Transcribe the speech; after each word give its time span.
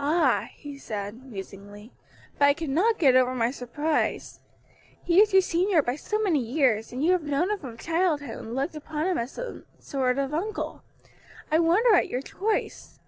"Ah!" 0.00 0.48
he 0.56 0.76
said, 0.76 1.22
musingly; 1.22 1.92
"but 2.40 2.44
I 2.46 2.54
cannot 2.54 2.98
get 2.98 3.14
over 3.14 3.36
my 3.36 3.52
surprise; 3.52 4.40
he 5.04 5.20
is 5.20 5.32
your 5.32 5.42
senior 5.42 5.80
by 5.80 5.94
so 5.94 6.18
many 6.20 6.40
years, 6.40 6.90
and 6.90 7.04
you 7.04 7.12
have 7.12 7.22
known 7.22 7.52
him 7.52 7.58
from 7.60 7.76
childhood 7.76 8.38
and 8.38 8.56
looked 8.56 8.74
upon 8.74 9.06
him 9.06 9.16
as 9.16 9.38
a 9.38 9.62
sort 9.78 10.18
of 10.18 10.34
uncle. 10.34 10.82
I 11.52 11.60
wonder 11.60 11.94
at 11.94 12.08
your 12.08 12.20
choice." 12.20 12.98